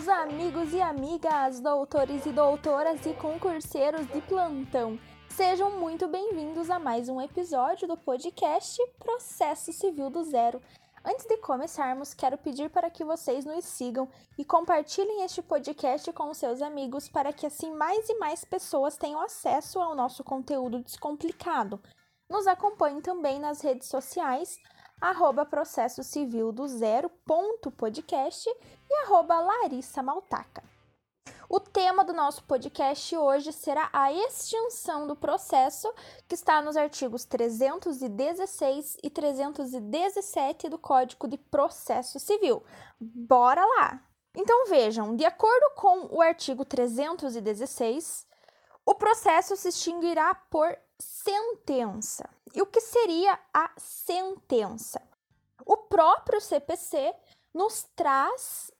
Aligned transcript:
meus 0.00 0.08
amigos 0.08 0.72
e 0.72 0.80
amigas, 0.80 1.60
doutores 1.60 2.24
e 2.24 2.32
doutoras 2.32 3.04
e 3.04 3.12
concurseiros 3.12 4.06
de 4.06 4.22
plantão. 4.22 4.98
Sejam 5.28 5.78
muito 5.78 6.08
bem-vindos 6.08 6.70
a 6.70 6.78
mais 6.78 7.10
um 7.10 7.20
episódio 7.20 7.86
do 7.86 7.98
podcast 7.98 8.78
Processo 8.98 9.74
Civil 9.74 10.08
do 10.08 10.24
Zero. 10.24 10.58
Antes 11.04 11.26
de 11.26 11.36
começarmos, 11.36 12.14
quero 12.14 12.38
pedir 12.38 12.70
para 12.70 12.88
que 12.88 13.04
vocês 13.04 13.44
nos 13.44 13.66
sigam 13.66 14.08
e 14.38 14.44
compartilhem 14.44 15.22
este 15.22 15.42
podcast 15.42 16.10
com 16.14 16.32
seus 16.32 16.62
amigos 16.62 17.06
para 17.06 17.30
que 17.30 17.44
assim 17.44 17.70
mais 17.70 18.08
e 18.08 18.14
mais 18.14 18.42
pessoas 18.42 18.96
tenham 18.96 19.20
acesso 19.20 19.80
ao 19.80 19.94
nosso 19.94 20.24
conteúdo 20.24 20.82
descomplicado. 20.82 21.78
Nos 22.30 22.46
acompanhem 22.46 23.02
também 23.02 23.38
nas 23.38 23.60
redes 23.60 23.88
sociais 23.88 24.56
arroba 25.00 25.46
processo 25.46 26.04
civil 26.04 26.52
do 26.52 26.68
zero 26.68 27.08
ponto 27.24 27.70
podcast 27.70 28.48
e 28.88 28.94
arroba 29.04 29.40
Larissa 29.40 30.02
Maltaca. 30.02 30.62
O 31.48 31.58
tema 31.58 32.04
do 32.04 32.12
nosso 32.12 32.44
podcast 32.44 33.16
hoje 33.16 33.52
será 33.52 33.88
a 33.92 34.12
extinção 34.12 35.06
do 35.06 35.16
processo, 35.16 35.92
que 36.28 36.34
está 36.36 36.62
nos 36.62 36.76
artigos 36.76 37.24
316 37.24 38.98
e 39.02 39.10
317 39.10 40.68
do 40.68 40.78
Código 40.78 41.26
de 41.26 41.36
Processo 41.36 42.20
Civil. 42.20 42.62
Bora 43.00 43.64
lá! 43.64 44.00
Então 44.32 44.66
vejam, 44.68 45.16
de 45.16 45.24
acordo 45.24 45.74
com 45.74 46.14
o 46.14 46.20
artigo 46.20 46.64
316, 46.64 48.28
o 48.86 48.94
processo 48.94 49.56
se 49.56 49.70
extinguirá 49.70 50.32
por 50.34 50.78
sentença. 51.00 52.28
E 52.54 52.62
o 52.62 52.66
que 52.66 52.80
seria 52.80 53.38
a 53.52 53.70
sentença? 53.76 55.00
O 55.66 55.76
próprio 55.76 56.40
CPC 56.40 57.14
nos 57.54 57.84
traz 57.96 58.70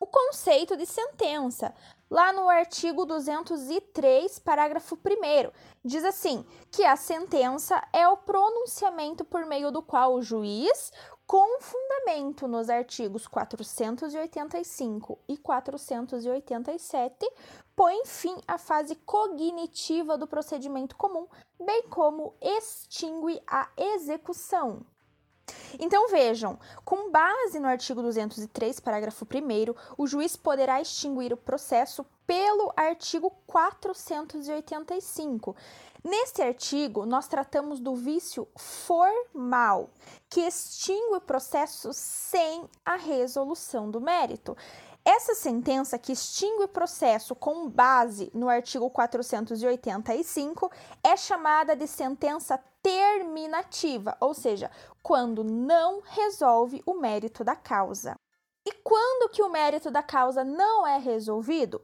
o 0.00 0.06
conceito 0.06 0.76
de 0.76 0.86
sentença. 0.86 1.74
Lá 2.10 2.32
no 2.32 2.48
artigo 2.48 3.04
203, 3.04 4.38
parágrafo 4.38 4.96
1, 4.96 5.50
diz 5.84 6.04
assim: 6.04 6.46
que 6.70 6.84
a 6.84 6.96
sentença 6.96 7.82
é 7.92 8.08
o 8.08 8.16
pronunciamento 8.16 9.24
por 9.24 9.44
meio 9.44 9.70
do 9.70 9.82
qual 9.82 10.14
o 10.14 10.22
juiz, 10.22 10.92
com 11.28 11.60
fundamento 11.60 12.48
nos 12.48 12.70
artigos 12.70 13.26
485 13.26 15.18
e 15.28 15.36
487, 15.36 17.30
põe 17.76 18.02
fim 18.06 18.34
à 18.48 18.56
fase 18.56 18.94
cognitiva 18.96 20.16
do 20.16 20.26
procedimento 20.26 20.96
comum, 20.96 21.26
bem 21.62 21.82
como 21.90 22.34
extingue 22.40 23.42
a 23.46 23.68
execução. 23.76 24.80
Então 25.78 26.08
vejam, 26.08 26.58
com 26.82 27.10
base 27.10 27.60
no 27.60 27.68
artigo 27.68 28.00
203, 28.00 28.80
parágrafo 28.80 29.26
1, 29.26 29.74
o 29.98 30.06
juiz 30.06 30.34
poderá 30.34 30.80
extinguir 30.80 31.34
o 31.34 31.36
processo 31.36 32.06
pelo 32.28 32.72
artigo 32.76 33.32
485. 33.46 35.56
Neste 36.04 36.42
artigo, 36.42 37.06
nós 37.06 37.26
tratamos 37.26 37.80
do 37.80 37.94
vício 37.94 38.46
formal, 38.54 39.88
que 40.28 40.42
extingue 40.42 41.16
o 41.16 41.22
processo 41.22 41.88
sem 41.94 42.68
a 42.84 42.96
resolução 42.96 43.90
do 43.90 43.98
mérito. 43.98 44.54
Essa 45.02 45.34
sentença 45.34 45.98
que 45.98 46.12
extingue 46.12 46.64
o 46.64 46.68
processo 46.68 47.34
com 47.34 47.66
base 47.66 48.30
no 48.34 48.50
artigo 48.50 48.90
485 48.90 50.70
é 51.02 51.16
chamada 51.16 51.74
de 51.74 51.86
sentença 51.86 52.62
terminativa, 52.82 54.14
ou 54.20 54.34
seja, 54.34 54.70
quando 55.02 55.42
não 55.42 56.02
resolve 56.04 56.82
o 56.84 56.92
mérito 56.92 57.42
da 57.42 57.56
causa. 57.56 58.16
E 58.66 58.72
quando 58.84 59.30
que 59.30 59.42
o 59.42 59.48
mérito 59.48 59.90
da 59.90 60.02
causa 60.02 60.44
não 60.44 60.86
é 60.86 60.98
resolvido? 60.98 61.80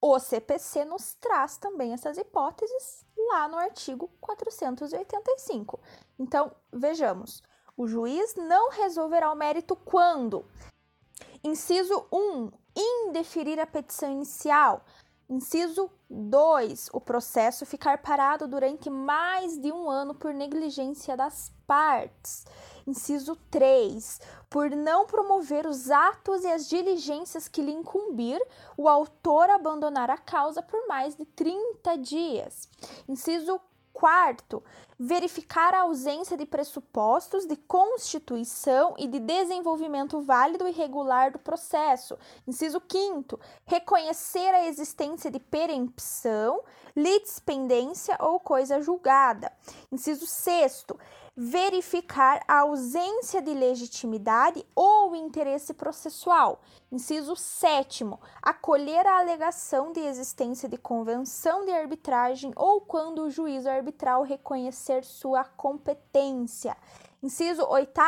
O 0.00 0.18
CPC 0.18 0.84
nos 0.84 1.14
traz 1.14 1.56
também 1.56 1.92
essas 1.92 2.16
hipóteses 2.18 3.04
lá 3.16 3.48
no 3.48 3.56
artigo 3.56 4.08
485. 4.20 5.80
Então, 6.18 6.52
vejamos. 6.72 7.42
O 7.76 7.86
juiz 7.86 8.34
não 8.36 8.70
resolverá 8.70 9.30
o 9.32 9.36
mérito 9.36 9.74
quando? 9.74 10.44
Inciso 11.42 12.06
1. 12.12 12.50
Indeferir 12.76 13.58
a 13.58 13.66
petição 13.66 14.10
inicial. 14.10 14.84
Inciso 15.30 15.90
2. 16.08 16.88
O 16.90 17.00
processo 17.00 17.66
ficar 17.66 17.98
parado 17.98 18.48
durante 18.48 18.88
mais 18.88 19.58
de 19.58 19.70
um 19.70 19.90
ano 19.90 20.14
por 20.14 20.32
negligência 20.32 21.14
das 21.14 21.52
partes. 21.66 22.46
Inciso 22.86 23.36
3. 23.50 24.20
Por 24.48 24.70
não 24.70 25.04
promover 25.04 25.66
os 25.66 25.90
atos 25.90 26.44
e 26.44 26.48
as 26.48 26.66
diligências 26.66 27.46
que 27.46 27.60
lhe 27.60 27.72
incumbir, 27.72 28.40
o 28.74 28.88
autor 28.88 29.50
abandonar 29.50 30.08
a 30.08 30.16
causa 30.16 30.62
por 30.62 30.86
mais 30.88 31.14
de 31.14 31.26
30 31.26 31.98
dias. 31.98 32.66
Inciso 33.06 33.60
Quarto, 33.98 34.62
verificar 34.96 35.74
a 35.74 35.80
ausência 35.80 36.36
de 36.36 36.46
pressupostos 36.46 37.44
de 37.44 37.56
constituição 37.56 38.94
e 38.96 39.08
de 39.08 39.18
desenvolvimento 39.18 40.20
válido 40.20 40.68
e 40.68 40.70
regular 40.70 41.32
do 41.32 41.38
processo. 41.40 42.16
Inciso 42.46 42.80
quinto, 42.80 43.40
reconhecer 43.66 44.54
a 44.54 44.66
existência 44.68 45.32
de 45.32 45.40
perempção, 45.40 46.62
litispendência 46.94 48.16
ou 48.20 48.38
coisa 48.38 48.80
julgada. 48.80 49.50
Inciso 49.90 50.28
sexto, 50.28 50.96
verificar 51.40 52.42
a 52.48 52.62
ausência 52.62 53.40
de 53.40 53.54
legitimidade 53.54 54.66
ou 54.74 55.14
interesse 55.14 55.72
processual. 55.72 56.60
Inciso 56.90 57.36
7. 57.36 58.04
Acolher 58.42 59.06
a 59.06 59.20
alegação 59.20 59.92
de 59.92 60.00
existência 60.00 60.68
de 60.68 60.76
convenção 60.76 61.64
de 61.64 61.70
arbitragem 61.70 62.52
ou 62.56 62.80
quando 62.80 63.22
o 63.22 63.30
juízo 63.30 63.70
arbitral 63.70 64.24
reconhecer 64.24 65.04
sua 65.04 65.44
competência. 65.44 66.76
Inciso 67.22 67.64
8. 67.64 68.00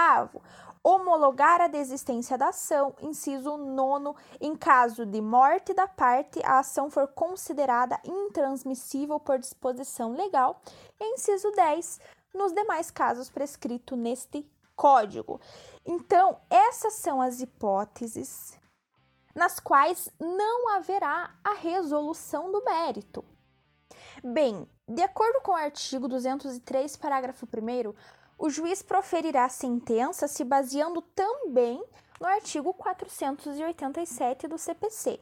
Homologar 0.82 1.60
a 1.60 1.68
desistência 1.68 2.36
da 2.36 2.48
ação. 2.48 2.96
Inciso 3.00 3.56
9. 3.56 4.12
Em 4.40 4.56
caso 4.56 5.06
de 5.06 5.20
morte 5.20 5.72
da 5.72 5.86
parte, 5.86 6.40
a 6.42 6.58
ação 6.58 6.90
for 6.90 7.06
considerada 7.06 7.96
intransmissível 8.04 9.20
por 9.20 9.38
disposição 9.38 10.16
legal. 10.16 10.60
Inciso 11.00 11.52
10 11.52 12.18
nos 12.32 12.52
demais 12.52 12.90
casos 12.90 13.30
prescritos 13.30 13.98
neste 13.98 14.48
código. 14.76 15.40
Então, 15.84 16.40
essas 16.48 16.94
são 16.94 17.20
as 17.20 17.40
hipóteses 17.40 18.58
nas 19.34 19.60
quais 19.60 20.08
não 20.18 20.70
haverá 20.70 21.34
a 21.44 21.54
resolução 21.54 22.50
do 22.50 22.64
mérito. 22.64 23.24
Bem, 24.22 24.68
de 24.88 25.02
acordo 25.02 25.40
com 25.40 25.52
o 25.52 25.56
artigo 25.56 26.08
203, 26.08 26.96
parágrafo 26.96 27.46
1, 27.46 27.94
o 28.38 28.50
juiz 28.50 28.82
proferirá 28.82 29.44
a 29.44 29.48
sentença 29.48 30.26
se 30.26 30.44
baseando 30.44 31.02
também 31.02 31.82
no 32.20 32.26
artigo 32.26 32.74
487 32.74 34.48
do 34.48 34.58
CPC. 34.58 35.20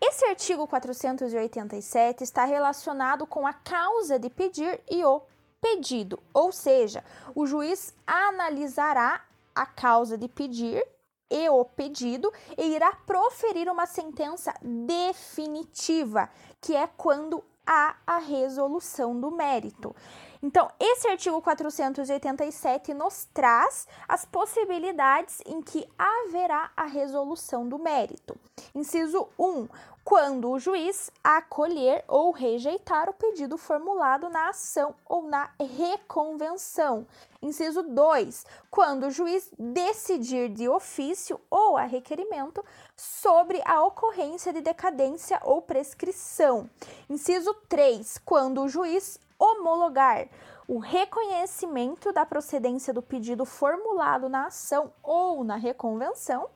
Esse 0.00 0.24
artigo 0.24 0.66
487 0.66 2.24
está 2.24 2.44
relacionado 2.44 3.26
com 3.26 3.46
a 3.46 3.52
causa 3.52 4.18
de 4.18 4.30
pedir 4.30 4.82
e 4.90 5.04
o 5.04 5.22
pedido, 5.60 6.18
ou 6.32 6.52
seja, 6.52 7.04
o 7.34 7.46
juiz 7.46 7.94
analisará 8.06 9.24
a 9.54 9.66
causa 9.66 10.16
de 10.16 10.28
pedir 10.28 10.82
e 11.30 11.48
o 11.48 11.64
pedido 11.64 12.32
e 12.58 12.74
irá 12.74 12.92
proferir 13.06 13.68
uma 13.68 13.86
sentença 13.86 14.52
definitiva, 14.62 16.28
que 16.60 16.74
é 16.74 16.86
quando 16.86 17.44
há 17.72 17.94
a 18.04 18.18
resolução 18.18 19.20
do 19.20 19.30
mérito. 19.30 19.94
Então, 20.42 20.68
esse 20.80 21.06
artigo 21.06 21.40
487 21.40 22.92
nos 22.94 23.26
traz 23.26 23.86
as 24.08 24.24
possibilidades 24.24 25.40
em 25.46 25.62
que 25.62 25.86
haverá 25.96 26.72
a 26.76 26.86
resolução 26.86 27.68
do 27.68 27.78
mérito. 27.78 28.36
Inciso 28.74 29.28
1. 29.38 29.68
Quando 30.02 30.50
o 30.50 30.58
juiz 30.58 31.12
acolher 31.22 32.02
ou 32.08 32.32
rejeitar 32.32 33.08
o 33.08 33.12
pedido 33.12 33.58
formulado 33.58 34.30
na 34.30 34.48
ação 34.48 34.94
ou 35.06 35.22
na 35.22 35.50
reconvenção. 35.60 37.06
Inciso 37.42 37.82
2. 37.82 38.46
Quando 38.70 39.06
o 39.06 39.10
juiz 39.10 39.50
decidir 39.58 40.48
de 40.48 40.68
ofício 40.68 41.38
ou 41.50 41.76
a 41.76 41.82
requerimento 41.82 42.64
sobre 42.96 43.60
a 43.64 43.82
ocorrência 43.84 44.54
de 44.54 44.62
decadência 44.62 45.38
ou 45.44 45.60
prescrição. 45.60 46.68
Inciso 47.08 47.54
3. 47.68 48.18
Quando 48.24 48.62
o 48.62 48.68
juiz 48.68 49.18
homologar 49.38 50.28
o 50.68 50.78
reconhecimento 50.78 52.12
da 52.12 52.24
procedência 52.24 52.92
do 52.94 53.02
pedido 53.02 53.44
formulado 53.44 54.28
na 54.28 54.46
ação 54.46 54.92
ou 55.02 55.42
na 55.42 55.56
reconvenção, 55.56 56.48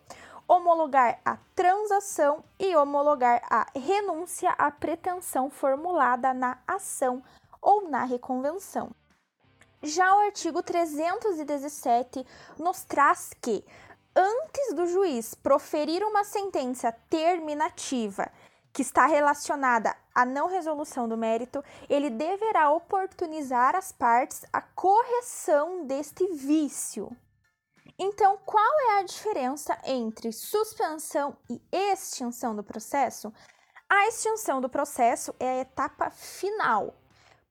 homologar 0.47 1.21
a 1.25 1.37
transação 1.55 2.45
e 2.59 2.77
homologar 2.77 3.43
a 3.51 3.67
renúncia 3.75 4.51
à 4.51 4.71
pretensão 4.71 5.51
formulada 5.51 6.33
na 6.33 6.59
ação 6.67 7.23
ou 7.61 7.89
na 7.89 8.05
reconvenção. 8.05 8.91
Já 9.83 10.15
o 10.17 10.21
artigo 10.21 10.63
317 10.63 12.27
nos 12.59 12.85
traz 12.85 13.33
que 13.41 13.65
antes 14.15 14.75
do 14.75 14.87
juiz 14.87 15.35
proferir 15.35 16.03
uma 16.05 16.25
sentença 16.25 16.93
terminativa 17.11 18.31
que 18.75 18.83
está 18.83 19.07
relacionada 19.07 19.97
à 20.13 20.27
não 20.27 20.49
resolução 20.49 21.09
do 21.09 21.17
mérito, 21.17 21.63
ele 21.89 22.11
deverá 22.11 22.71
oportunizar 22.73 23.77
às 23.77 23.93
partes 23.93 24.45
a 24.53 24.61
correção 24.61 25.87
deste 25.87 26.27
vício. 26.33 27.17
Então, 27.97 28.37
qual 28.45 28.81
é 28.91 28.99
a 28.99 29.05
diferença 29.05 29.79
entre 29.85 30.33
suspensão 30.33 31.37
e 31.49 31.63
extinção 31.71 32.57
do 32.57 32.65
processo? 32.65 33.33
A 33.89 34.09
extinção 34.09 34.61
do 34.61 34.69
processo 34.69 35.33
é 35.39 35.49
a 35.49 35.61
etapa 35.61 36.11
final, 36.11 36.93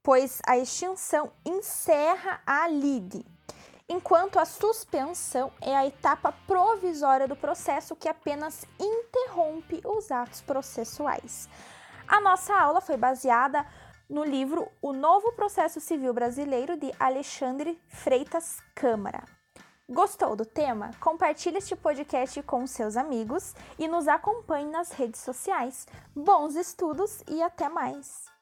pois 0.04 0.42
a 0.46 0.58
extinção 0.58 1.32
encerra 1.46 2.42
a 2.46 2.68
lide, 2.68 3.26
enquanto 3.88 4.40
a 4.40 4.46
suspensão 4.46 5.52
é 5.62 5.76
a 5.76 5.86
etapa 5.86 6.32
provisória 6.48 7.28
do 7.28 7.36
processo 7.36 7.96
que 7.96 8.08
apenas 8.08 8.66
interrompe 8.80 9.82
os 9.86 10.12
atos 10.12 10.42
processuais. 10.42 11.50
A 12.08 12.20
nossa 12.22 12.54
aula 12.54 12.82
foi 12.82 12.98
baseada 12.98 13.66
no 14.10 14.24
livro 14.24 14.68
O 14.82 14.94
Novo 14.94 15.32
Processo 15.34 15.80
Civil 15.80 16.14
Brasileiro 16.14 16.78
de 16.78 16.92
Alexandre 17.00 17.82
Freitas 17.88 18.60
Câmara. 18.76 19.24
Gostou 19.90 20.36
do 20.36 20.46
tema? 20.46 20.92
Compartilhe 21.00 21.58
este 21.58 21.76
podcast 21.76 22.42
com 22.44 22.66
seus 22.66 22.96
amigos 22.96 23.54
e 23.78 23.88
nos 23.88 24.08
acompanhe 24.08 24.70
nas 24.70 24.92
redes 24.92 25.22
sociais. 25.22 25.88
Bons 26.16 26.56
estudos 26.56 27.22
e 27.28 27.42
até 27.42 27.68
mais! 27.68 28.33